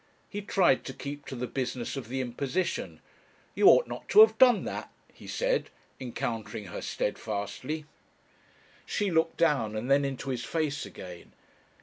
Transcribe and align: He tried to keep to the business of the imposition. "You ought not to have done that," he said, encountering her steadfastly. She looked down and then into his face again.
He 0.27 0.41
tried 0.41 0.83
to 0.85 0.95
keep 0.95 1.27
to 1.27 1.35
the 1.35 1.45
business 1.45 1.95
of 1.95 2.07
the 2.09 2.21
imposition. 2.21 3.01
"You 3.53 3.67
ought 3.67 3.85
not 3.87 4.09
to 4.09 4.21
have 4.21 4.35
done 4.39 4.63
that," 4.63 4.91
he 5.13 5.27
said, 5.27 5.69
encountering 5.99 6.65
her 6.73 6.81
steadfastly. 6.81 7.85
She 8.83 9.11
looked 9.11 9.37
down 9.37 9.75
and 9.75 9.91
then 9.91 10.03
into 10.03 10.31
his 10.31 10.43
face 10.43 10.87
again. 10.87 11.33